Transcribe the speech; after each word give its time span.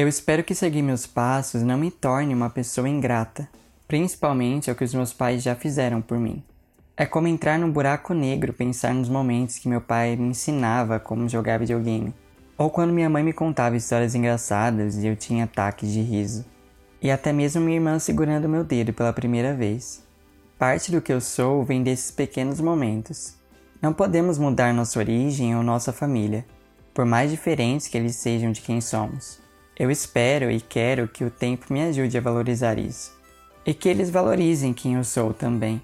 Eu 0.00 0.08
espero 0.08 0.42
que 0.42 0.54
seguir 0.54 0.80
meus 0.80 1.06
passos 1.06 1.62
não 1.62 1.76
me 1.76 1.90
torne 1.90 2.32
uma 2.32 2.48
pessoa 2.48 2.88
ingrata, 2.88 3.46
principalmente 3.86 4.70
ao 4.70 4.74
que 4.74 4.82
os 4.82 4.94
meus 4.94 5.12
pais 5.12 5.42
já 5.42 5.54
fizeram 5.54 6.00
por 6.00 6.18
mim. 6.18 6.42
É 6.96 7.04
como 7.04 7.28
entrar 7.28 7.58
num 7.58 7.70
buraco 7.70 8.14
negro 8.14 8.54
pensar 8.54 8.94
nos 8.94 9.10
momentos 9.10 9.58
que 9.58 9.68
meu 9.68 9.82
pai 9.82 10.16
me 10.16 10.28
ensinava 10.28 10.98
como 10.98 11.28
jogar 11.28 11.58
videogame, 11.58 12.14
ou 12.56 12.70
quando 12.70 12.94
minha 12.94 13.10
mãe 13.10 13.22
me 13.22 13.34
contava 13.34 13.76
histórias 13.76 14.14
engraçadas 14.14 14.96
e 14.96 15.06
eu 15.06 15.14
tinha 15.14 15.44
ataques 15.44 15.92
de 15.92 16.00
riso, 16.00 16.46
e 17.02 17.10
até 17.10 17.30
mesmo 17.30 17.60
minha 17.60 17.76
irmã 17.76 17.98
segurando 17.98 18.48
meu 18.48 18.64
dedo 18.64 18.94
pela 18.94 19.12
primeira 19.12 19.52
vez. 19.52 20.02
Parte 20.58 20.90
do 20.90 21.02
que 21.02 21.12
eu 21.12 21.20
sou 21.20 21.62
vem 21.62 21.82
desses 21.82 22.10
pequenos 22.10 22.58
momentos. 22.58 23.34
Não 23.82 23.92
podemos 23.92 24.38
mudar 24.38 24.72
nossa 24.72 24.98
origem 24.98 25.54
ou 25.54 25.62
nossa 25.62 25.92
família, 25.92 26.46
por 26.94 27.04
mais 27.04 27.30
diferentes 27.30 27.86
que 27.86 27.98
eles 27.98 28.16
sejam 28.16 28.50
de 28.50 28.62
quem 28.62 28.80
somos. 28.80 29.49
Eu 29.80 29.90
espero 29.90 30.50
e 30.50 30.60
quero 30.60 31.08
que 31.08 31.24
o 31.24 31.30
tempo 31.30 31.72
me 31.72 31.80
ajude 31.80 32.18
a 32.18 32.20
valorizar 32.20 32.78
isso 32.78 33.18
e 33.64 33.72
que 33.72 33.88
eles 33.88 34.10
valorizem 34.10 34.74
quem 34.74 34.96
eu 34.96 35.04
sou 35.04 35.32
também. 35.32 35.80